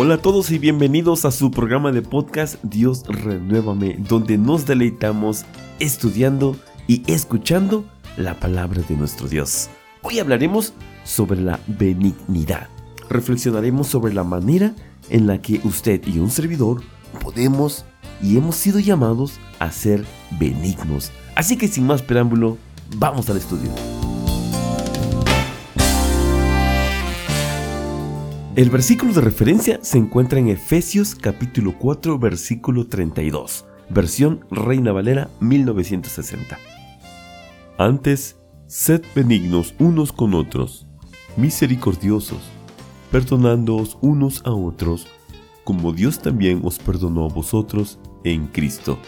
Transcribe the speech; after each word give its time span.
Hola 0.00 0.14
a 0.14 0.18
todos 0.18 0.52
y 0.52 0.60
bienvenidos 0.60 1.24
a 1.24 1.32
su 1.32 1.50
programa 1.50 1.90
de 1.90 2.02
podcast 2.02 2.62
Dios 2.62 3.02
Renuévame, 3.08 3.96
donde 3.98 4.38
nos 4.38 4.64
deleitamos 4.64 5.44
estudiando 5.80 6.56
y 6.86 7.02
escuchando 7.12 7.84
la 8.16 8.34
palabra 8.34 8.80
de 8.88 8.94
nuestro 8.94 9.26
Dios. 9.26 9.68
Hoy 10.02 10.20
hablaremos 10.20 10.72
sobre 11.02 11.40
la 11.40 11.58
benignidad. 11.66 12.68
Reflexionaremos 13.10 13.88
sobre 13.88 14.14
la 14.14 14.22
manera 14.22 14.72
en 15.10 15.26
la 15.26 15.42
que 15.42 15.60
usted 15.64 16.00
y 16.06 16.20
un 16.20 16.30
servidor 16.30 16.80
podemos 17.20 17.84
y 18.22 18.36
hemos 18.36 18.54
sido 18.54 18.78
llamados 18.78 19.40
a 19.58 19.72
ser 19.72 20.04
benignos. 20.38 21.10
Así 21.34 21.56
que 21.56 21.66
sin 21.66 21.88
más 21.88 22.02
preámbulo, 22.02 22.56
vamos 22.98 23.28
al 23.30 23.38
estudio. 23.38 23.72
El 28.58 28.70
versículo 28.70 29.12
de 29.12 29.20
referencia 29.20 29.78
se 29.82 29.98
encuentra 29.98 30.40
en 30.40 30.48
Efesios 30.48 31.14
capítulo 31.14 31.78
4 31.78 32.18
versículo 32.18 32.88
32, 32.88 33.64
versión 33.88 34.44
Reina 34.50 34.90
Valera 34.90 35.30
1960. 35.38 36.58
Antes, 37.78 38.36
sed 38.66 39.04
benignos 39.14 39.76
unos 39.78 40.12
con 40.12 40.34
otros, 40.34 40.88
misericordiosos, 41.36 42.40
perdonándoos 43.12 43.96
unos 44.00 44.42
a 44.44 44.50
otros, 44.50 45.06
como 45.62 45.92
Dios 45.92 46.18
también 46.18 46.60
os 46.64 46.80
perdonó 46.80 47.26
a 47.26 47.32
vosotros 47.32 48.00
en 48.24 48.48
Cristo. 48.48 48.98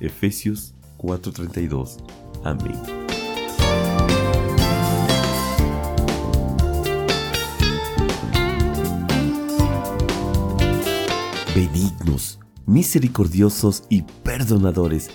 Efesios 0.00 0.74
4:32. 0.96 1.98
Amén. 2.42 3.07
Benignos, 11.58 12.38
misericordiosos 12.66 13.82
y 13.88 14.02
perdonadores. 14.02 15.10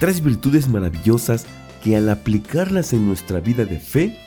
Tres 0.00 0.24
virtudes 0.24 0.68
maravillosas 0.68 1.46
que 1.84 1.94
al 1.94 2.08
aplicarlas 2.08 2.92
en 2.92 3.06
nuestra 3.06 3.38
vida 3.38 3.64
de 3.64 3.78
fe 3.78 4.18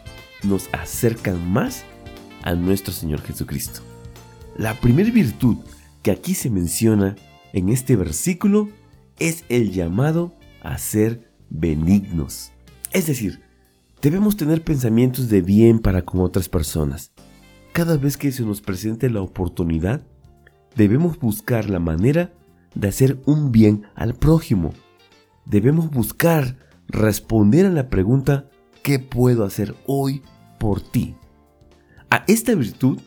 nos 0.44 0.70
acercan 0.72 1.52
más 1.52 1.84
a 2.44 2.56
nuestro 2.56 2.94
Señor 2.94 3.22
Jesucristo. 3.22 3.82
La 4.56 4.76
primera 4.76 5.12
virtud 5.12 5.58
que 6.04 6.12
aquí 6.12 6.36
se 6.36 6.50
menciona 6.50 7.18
en 7.52 7.68
este 7.68 7.98
versículo 7.98 8.70
es 9.20 9.44
el 9.50 9.74
llamado 9.74 10.34
a 10.64 10.78
ser 10.78 11.34
benignos. 11.50 12.54
Es 12.94 13.08
decir, 13.08 13.42
debemos 14.02 14.38
tener 14.38 14.64
pensamientos 14.64 15.28
de 15.28 15.42
bien 15.42 15.80
para 15.80 16.04
con 16.04 16.22
otras 16.22 16.48
personas. 16.48 17.12
Cada 17.74 17.98
vez 17.98 18.16
que 18.16 18.32
se 18.32 18.44
nos 18.44 18.62
presente 18.62 19.10
la 19.10 19.22
oportunidad, 19.22 20.08
debemos 20.78 21.20
buscar 21.20 21.70
la 21.70 21.80
manera 21.80 22.32
de 22.76 22.88
hacer 22.88 23.20
un 23.26 23.52
bien 23.52 23.88
al 23.96 24.14
prójimo. 24.14 24.74
Debemos 25.46 25.90
buscar 25.90 26.56
responder 26.88 27.66
a 27.66 27.72
la 27.72 27.90
pregunta 27.90 28.50
¿qué 28.84 29.00
puedo 29.00 29.44
hacer 29.44 29.76
hoy 29.88 30.22
por 30.60 30.82
ti? 30.82 31.16
A 32.12 32.24
esta 32.28 32.54
virtud 32.54 33.00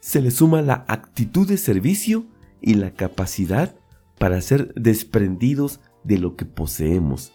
se 0.00 0.20
le 0.20 0.32
suma 0.32 0.62
la 0.62 0.84
actitud 0.88 1.46
de 1.46 1.58
servicio 1.58 2.26
y 2.60 2.74
la 2.74 2.90
capacidad 2.90 3.76
para 4.18 4.40
ser 4.40 4.74
desprendidos 4.74 5.80
de 6.02 6.18
lo 6.18 6.34
que 6.34 6.44
poseemos. 6.44 7.32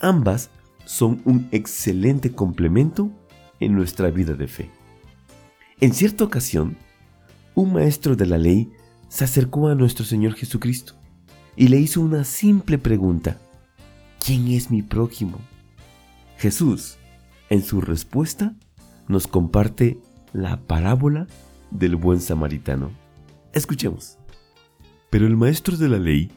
Ambas 0.00 0.50
son 0.84 1.22
un 1.24 1.48
excelente 1.50 2.32
complemento 2.32 3.10
en 3.58 3.74
nuestra 3.74 4.10
vida 4.10 4.34
de 4.34 4.46
fe. 4.46 4.70
En 5.80 5.92
cierta 5.92 6.22
ocasión, 6.22 6.76
un 7.56 7.72
maestro 7.72 8.14
de 8.14 8.26
la 8.26 8.38
ley 8.38 8.70
se 9.08 9.24
acercó 9.24 9.68
a 9.68 9.74
nuestro 9.74 10.04
Señor 10.04 10.34
Jesucristo 10.34 10.94
y 11.56 11.68
le 11.68 11.78
hizo 11.78 12.00
una 12.00 12.24
simple 12.24 12.78
pregunta. 12.78 13.38
¿Quién 14.24 14.48
es 14.48 14.70
mi 14.70 14.82
prójimo? 14.82 15.38
Jesús, 16.38 16.96
en 17.50 17.62
su 17.62 17.80
respuesta, 17.80 18.54
nos 19.08 19.26
comparte 19.26 19.98
la 20.32 20.60
parábola 20.60 21.26
del 21.70 21.96
buen 21.96 22.20
samaritano. 22.20 22.90
Escuchemos. 23.52 24.18
Pero 25.10 25.26
el 25.26 25.36
maestro 25.36 25.76
de 25.76 25.88
la 25.88 25.98
ley, 25.98 26.30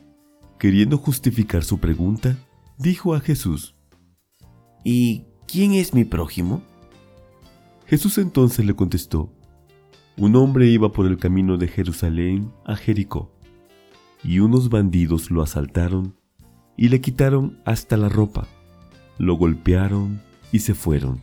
queriendo 0.59 0.97
justificar 0.97 1.63
su 1.63 1.79
pregunta, 1.79 2.37
dijo 2.77 3.15
a 3.15 3.19
Jesús, 3.19 3.75
¿Y 4.83 5.25
quién 5.47 5.73
es 5.73 5.93
mi 5.93 6.05
prójimo? 6.05 6.61
Jesús 7.87 8.17
entonces 8.17 8.65
le 8.65 8.75
contestó, 8.75 9.33
un 10.17 10.35
hombre 10.35 10.67
iba 10.67 10.91
por 10.91 11.05
el 11.05 11.17
camino 11.17 11.57
de 11.57 11.67
Jerusalén 11.67 12.51
a 12.65 12.75
Jericó, 12.75 13.31
y 14.23 14.39
unos 14.39 14.69
bandidos 14.69 15.29
lo 15.29 15.43
asaltaron 15.43 16.15
y 16.75 16.89
le 16.89 17.01
quitaron 17.01 17.59
hasta 17.65 17.97
la 17.97 18.09
ropa, 18.09 18.47
lo 19.19 19.35
golpearon 19.35 20.21
y 20.51 20.59
se 20.59 20.73
fueron, 20.73 21.21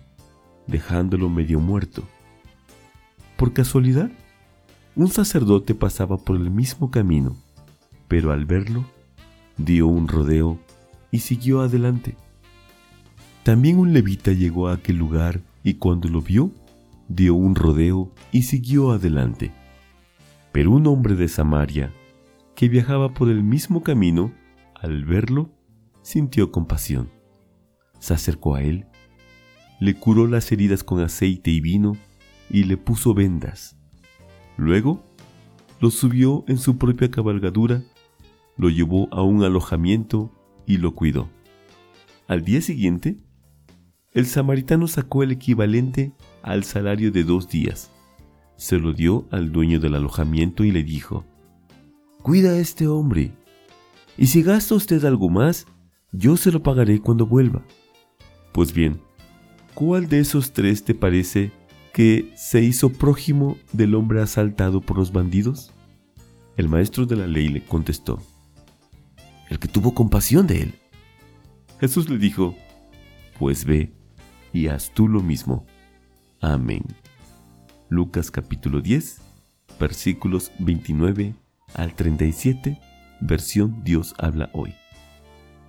dejándolo 0.69 1.29
medio 1.29 1.59
muerto. 1.59 2.05
Por 3.37 3.53
casualidad, 3.53 4.13
un 4.95 5.09
sacerdote 5.09 5.75
pasaba 5.75 6.17
por 6.17 6.37
el 6.37 6.51
mismo 6.51 6.93
camino, 6.93 7.37
pero 8.07 8.31
al 8.31 8.45
verlo, 8.45 8.85
dio 9.57 9.89
un 9.89 10.07
rodeo 10.07 10.59
y 11.11 11.19
siguió 11.19 11.63
adelante. 11.63 12.17
También 13.43 13.81
un 13.81 13.93
levita 13.93 14.33
llegó 14.33 14.69
a 14.69 14.75
aquel 14.75 14.99
lugar 14.99 15.41
y 15.65 15.75
cuando 15.75 16.09
lo 16.09 16.23
vio, 16.23 16.53
dio 17.09 17.35
un 17.35 17.55
rodeo 17.55 18.13
y 18.33 18.43
siguió 18.43 18.93
adelante. 18.93 19.53
Pero 20.53 20.71
un 20.71 20.87
hombre 20.87 21.15
de 21.15 21.29
Samaria, 21.29 21.93
que 22.55 22.69
viajaba 22.69 23.13
por 23.13 23.29
el 23.29 23.43
mismo 23.43 23.83
camino, 23.83 24.33
al 24.75 25.05
verlo, 25.05 25.51
sintió 26.03 26.53
compasión. 26.53 27.11
Se 27.99 28.15
acercó 28.15 28.55
a 28.55 28.63
él, 28.63 28.87
le 29.81 29.95
curó 29.95 30.27
las 30.27 30.51
heridas 30.53 30.85
con 30.85 31.01
aceite 31.01 31.51
y 31.51 31.61
vino 31.61 31.97
y 32.51 32.65
le 32.65 32.77
puso 32.77 33.15
vendas. 33.15 33.77
Luego, 34.57 35.05
lo 35.81 35.91
subió 35.91 36.45
en 36.47 36.59
su 36.59 36.79
propia 36.79 37.11
cabalgadura, 37.11 37.83
lo 38.57 38.71
llevó 38.71 39.09
a 39.13 39.23
un 39.23 39.43
alojamiento 39.43 40.31
y 40.67 40.77
lo 40.79 40.95
cuidó. 40.95 41.29
Al 42.29 42.45
día 42.45 42.61
siguiente, 42.61 43.19
el 44.15 44.27
samaritano 44.27 44.87
sacó 44.87 45.25
el 45.25 45.33
equivalente 45.33 46.13
al 46.43 46.63
salario 46.63 47.11
de 47.11 47.25
dos 47.25 47.49
días. 47.49 47.91
Se 48.57 48.79
lo 48.79 48.93
dio 48.93 49.27
al 49.33 49.51
dueño 49.51 49.81
del 49.81 49.97
alojamiento 49.97 50.63
y 50.63 50.71
le 50.71 50.85
dijo, 50.85 51.25
Cuida 52.23 52.51
a 52.51 52.59
este 52.59 52.87
hombre, 52.87 53.33
y 54.17 54.29
si 54.29 54.43
gasta 54.43 54.77
usted 54.77 55.05
algo 55.05 55.29
más, 55.29 55.67
yo 56.13 56.37
se 56.37 56.53
lo 56.53 56.63
pagaré 56.63 57.01
cuando 57.01 57.27
vuelva. 57.27 57.63
Pues 58.53 58.73
bien, 58.73 59.01
¿cuál 59.75 60.09
de 60.09 60.21
esos 60.21 60.53
tres 60.53 60.85
te 60.85 60.95
parece 60.95 61.51
que 61.93 62.33
se 62.37 62.63
hizo 62.63 62.91
prójimo 62.91 63.59
del 63.73 63.97
hombre 63.97 64.23
asaltado 64.23 64.81
por 64.81 64.97
los 64.97 65.13
bandidos? 65.13 65.73
El 66.57 66.69
maestro 66.69 67.05
de 67.05 67.17
la 67.17 67.27
ley 67.27 67.49
le 67.49 67.65
contestó, 67.65 68.23
el 69.51 69.59
que 69.59 69.67
tuvo 69.67 69.93
compasión 69.93 70.47
de 70.47 70.63
él. 70.63 70.75
Jesús 71.81 72.09
le 72.09 72.17
dijo, 72.17 72.55
pues 73.41 73.65
ve 73.65 73.93
y 74.55 74.69
haz 74.69 74.93
tú 74.95 75.09
lo 75.09 75.21
mismo. 75.21 75.67
Amén. 76.41 76.85
Lucas 77.91 78.31
capítulo 78.31 78.81
10, 78.81 79.21
versículos 79.79 80.53
29 80.61 81.35
al 81.75 81.95
37, 81.95 82.81
versión 83.21 83.83
Dios 83.85 84.15
habla 84.17 84.49
hoy. 84.55 84.75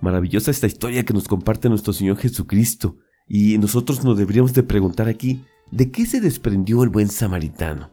Maravillosa 0.00 0.50
esta 0.50 0.66
historia 0.66 1.04
que 1.04 1.12
nos 1.12 1.28
comparte 1.28 1.68
nuestro 1.68 1.92
Señor 1.92 2.16
Jesucristo 2.16 2.96
y 3.28 3.58
nosotros 3.58 4.04
nos 4.04 4.16
deberíamos 4.16 4.54
de 4.54 4.62
preguntar 4.62 5.08
aquí, 5.08 5.44
¿de 5.70 5.90
qué 5.90 6.06
se 6.06 6.20
desprendió 6.20 6.82
el 6.84 6.88
buen 6.88 7.08
samaritano? 7.08 7.90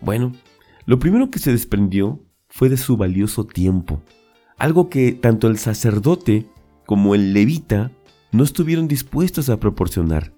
Bueno, 0.00 0.32
lo 0.86 0.98
primero 0.98 1.30
que 1.30 1.40
se 1.40 1.50
desprendió 1.50 2.24
fue 2.48 2.68
de 2.68 2.76
su 2.76 2.96
valioso 2.96 3.46
tiempo, 3.46 4.00
algo 4.58 4.88
que 4.88 5.12
tanto 5.12 5.48
el 5.48 5.58
sacerdote 5.58 6.46
como 6.86 7.16
el 7.16 7.32
levita 7.32 7.90
no 8.34 8.42
estuvieron 8.42 8.88
dispuestos 8.88 9.48
a 9.48 9.60
proporcionar. 9.60 10.34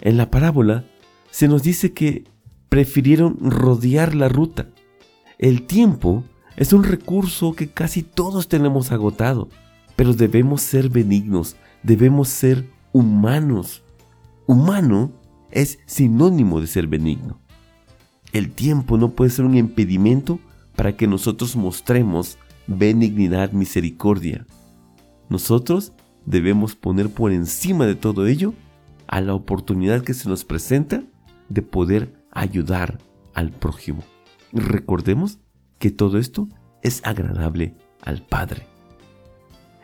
En 0.00 0.16
la 0.16 0.30
parábola 0.30 0.86
se 1.30 1.46
nos 1.46 1.62
dice 1.62 1.92
que 1.92 2.24
prefirieron 2.70 3.36
rodear 3.38 4.14
la 4.14 4.30
ruta. 4.30 4.70
El 5.38 5.66
tiempo 5.66 6.24
es 6.56 6.72
un 6.72 6.84
recurso 6.84 7.52
que 7.52 7.68
casi 7.68 8.02
todos 8.02 8.48
tenemos 8.48 8.92
agotado, 8.92 9.50
pero 9.94 10.14
debemos 10.14 10.62
ser 10.62 10.88
benignos, 10.88 11.56
debemos 11.82 12.28
ser 12.28 12.66
humanos. 12.92 13.82
Humano 14.46 15.12
es 15.50 15.80
sinónimo 15.84 16.62
de 16.62 16.66
ser 16.66 16.86
benigno. 16.86 17.42
El 18.32 18.52
tiempo 18.52 18.96
no 18.96 19.10
puede 19.10 19.30
ser 19.30 19.44
un 19.44 19.54
impedimento 19.54 20.38
para 20.76 20.96
que 20.96 21.06
nosotros 21.06 21.56
mostremos 21.56 22.38
benignidad, 22.66 23.52
misericordia. 23.52 24.46
Nosotros 25.28 25.92
debemos 26.28 26.76
poner 26.76 27.08
por 27.08 27.32
encima 27.32 27.86
de 27.86 27.94
todo 27.94 28.26
ello 28.26 28.52
a 29.06 29.20
la 29.22 29.34
oportunidad 29.34 30.02
que 30.02 30.12
se 30.12 30.28
nos 30.28 30.44
presenta 30.44 31.02
de 31.48 31.62
poder 31.62 32.12
ayudar 32.30 32.98
al 33.32 33.50
prójimo. 33.50 34.02
Recordemos 34.52 35.38
que 35.78 35.90
todo 35.90 36.18
esto 36.18 36.48
es 36.82 37.00
agradable 37.04 37.74
al 38.02 38.22
Padre. 38.22 38.66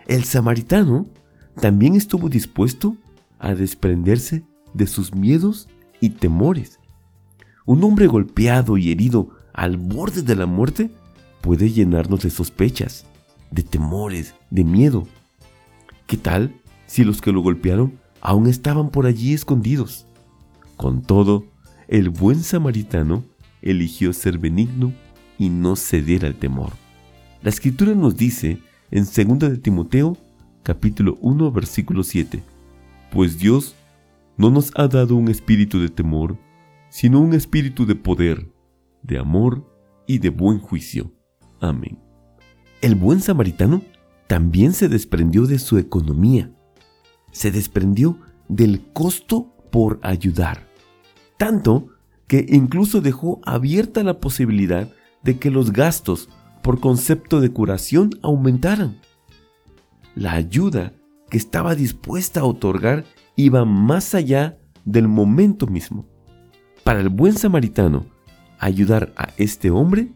El 0.06 0.24
samaritano 0.24 1.06
también 1.60 1.94
estuvo 1.94 2.28
dispuesto 2.28 2.96
a 3.38 3.54
desprenderse 3.54 4.44
de 4.74 4.86
sus 4.86 5.14
miedos 5.14 5.68
y 6.00 6.10
temores. 6.10 6.78
Un 7.64 7.82
hombre 7.84 8.06
golpeado 8.06 8.76
y 8.76 8.90
herido 8.90 9.30
al 9.54 9.78
borde 9.78 10.20
de 10.20 10.36
la 10.36 10.44
muerte 10.44 10.90
puede 11.40 11.70
llenarnos 11.70 12.20
de 12.22 12.30
sospechas, 12.30 13.06
de 13.50 13.62
temores, 13.62 14.34
de 14.50 14.64
miedo. 14.64 15.06
¿Qué 16.14 16.20
tal 16.20 16.54
si 16.86 17.02
los 17.02 17.20
que 17.20 17.32
lo 17.32 17.40
golpearon 17.40 17.98
aún 18.20 18.46
estaban 18.46 18.90
por 18.90 19.04
allí 19.04 19.34
escondidos? 19.34 20.06
Con 20.76 21.02
todo, 21.02 21.44
el 21.88 22.08
buen 22.08 22.38
samaritano 22.44 23.24
eligió 23.62 24.12
ser 24.12 24.38
benigno 24.38 24.92
y 25.40 25.48
no 25.48 25.74
ceder 25.74 26.24
al 26.24 26.36
temor. 26.36 26.70
La 27.42 27.50
escritura 27.50 27.96
nos 27.96 28.16
dice 28.16 28.60
en 28.92 29.06
2 29.06 29.38
de 29.40 29.58
Timoteo 29.58 30.16
capítulo 30.62 31.18
1 31.20 31.50
versículo 31.50 32.04
7, 32.04 32.44
pues 33.10 33.36
Dios 33.40 33.74
no 34.36 34.50
nos 34.50 34.70
ha 34.76 34.86
dado 34.86 35.16
un 35.16 35.26
espíritu 35.26 35.80
de 35.80 35.88
temor, 35.88 36.38
sino 36.90 37.18
un 37.18 37.34
espíritu 37.34 37.86
de 37.86 37.96
poder, 37.96 38.52
de 39.02 39.18
amor 39.18 39.68
y 40.06 40.18
de 40.18 40.28
buen 40.28 40.60
juicio. 40.60 41.12
Amén. 41.60 41.98
El 42.82 42.94
buen 42.94 43.20
samaritano 43.20 43.82
también 44.26 44.72
se 44.72 44.88
desprendió 44.88 45.46
de 45.46 45.58
su 45.58 45.78
economía, 45.78 46.50
se 47.32 47.50
desprendió 47.50 48.18
del 48.48 48.84
costo 48.92 49.54
por 49.70 49.98
ayudar, 50.02 50.68
tanto 51.36 51.88
que 52.26 52.46
incluso 52.48 53.00
dejó 53.00 53.40
abierta 53.44 54.02
la 54.02 54.20
posibilidad 54.20 54.88
de 55.22 55.38
que 55.38 55.50
los 55.50 55.72
gastos 55.72 56.28
por 56.62 56.80
concepto 56.80 57.40
de 57.40 57.50
curación 57.50 58.10
aumentaran. 58.22 59.00
La 60.14 60.32
ayuda 60.32 60.92
que 61.28 61.36
estaba 61.36 61.74
dispuesta 61.74 62.40
a 62.40 62.44
otorgar 62.44 63.04
iba 63.36 63.64
más 63.64 64.14
allá 64.14 64.58
del 64.84 65.08
momento 65.08 65.66
mismo. 65.66 66.06
Para 66.84 67.00
el 67.00 67.08
buen 67.08 67.34
samaritano, 67.34 68.06
ayudar 68.58 69.12
a 69.16 69.28
este 69.36 69.70
hombre 69.70 70.12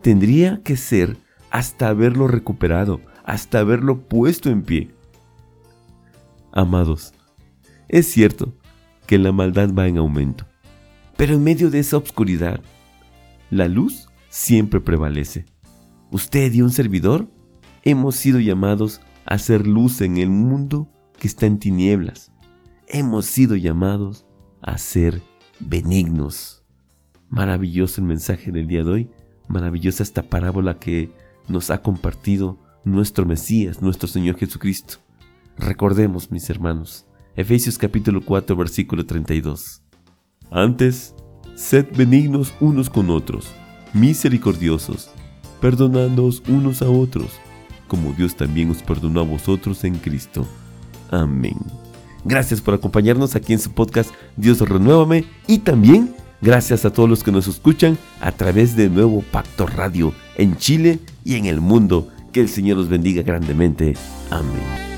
tendría 0.00 0.62
que 0.62 0.76
ser 0.76 1.18
hasta 1.50 1.88
haberlo 1.88 2.28
recuperado, 2.28 3.00
hasta 3.24 3.60
haberlo 3.60 4.00
puesto 4.00 4.50
en 4.50 4.62
pie. 4.62 4.90
Amados, 6.52 7.14
es 7.88 8.10
cierto 8.10 8.54
que 9.06 9.18
la 9.18 9.32
maldad 9.32 9.72
va 9.74 9.88
en 9.88 9.98
aumento, 9.98 10.46
pero 11.16 11.34
en 11.34 11.44
medio 11.44 11.70
de 11.70 11.78
esa 11.78 11.96
oscuridad, 11.96 12.60
la 13.50 13.68
luz 13.68 14.08
siempre 14.28 14.80
prevalece. 14.80 15.44
Usted 16.10 16.52
y 16.52 16.62
un 16.62 16.70
servidor 16.70 17.28
hemos 17.82 18.16
sido 18.16 18.40
llamados 18.40 19.00
a 19.26 19.34
hacer 19.34 19.66
luz 19.66 20.00
en 20.00 20.18
el 20.18 20.30
mundo 20.30 20.88
que 21.18 21.28
está 21.28 21.46
en 21.46 21.58
tinieblas. 21.58 22.32
Hemos 22.86 23.26
sido 23.26 23.56
llamados 23.56 24.26
a 24.60 24.78
ser 24.78 25.22
benignos. 25.60 26.62
Maravilloso 27.28 28.00
el 28.00 28.06
mensaje 28.06 28.52
del 28.52 28.66
día 28.66 28.84
de 28.84 28.90
hoy, 28.90 29.10
maravillosa 29.48 30.02
esta 30.02 30.22
parábola 30.22 30.78
que 30.78 31.10
nos 31.48 31.70
ha 31.70 31.82
compartido 31.82 32.58
nuestro 32.84 33.24
Mesías, 33.26 33.80
nuestro 33.80 34.08
Señor 34.08 34.36
Jesucristo. 34.36 34.96
Recordemos, 35.56 36.30
mis 36.30 36.48
hermanos, 36.50 37.06
Efesios 37.36 37.78
capítulo 37.78 38.20
4, 38.24 38.56
versículo 38.56 39.06
32. 39.06 39.82
Antes, 40.50 41.14
sed 41.54 41.86
benignos 41.96 42.52
unos 42.60 42.90
con 42.90 43.10
otros, 43.10 43.48
misericordiosos, 43.92 45.10
perdonándoos 45.60 46.42
unos 46.48 46.82
a 46.82 46.90
otros, 46.90 47.30
como 47.88 48.12
Dios 48.12 48.34
también 48.36 48.70
os 48.70 48.82
perdonó 48.82 49.20
a 49.20 49.24
vosotros 49.24 49.84
en 49.84 49.94
Cristo. 49.94 50.46
Amén. 51.10 51.56
Gracias 52.24 52.60
por 52.60 52.74
acompañarnos 52.74 53.34
aquí 53.34 53.52
en 53.52 53.58
su 53.58 53.72
podcast 53.72 54.10
Dios 54.36 54.60
Renuévame 54.60 55.24
y 55.46 55.58
también 55.58 56.14
gracias 56.40 56.84
a 56.84 56.92
todos 56.92 57.08
los 57.08 57.22
que 57.24 57.32
nos 57.32 57.48
escuchan 57.48 57.98
a 58.20 58.32
través 58.32 58.76
de 58.76 58.88
Nuevo 58.88 59.22
Pacto 59.32 59.66
Radio 59.66 60.12
en 60.36 60.56
Chile 60.56 61.00
y 61.24 61.34
en 61.34 61.46
el 61.46 61.60
mundo. 61.60 62.08
Que 62.32 62.40
el 62.40 62.48
Señor 62.48 62.78
los 62.78 62.88
bendiga 62.88 63.22
grandemente. 63.22 63.94
Amén. 64.30 64.91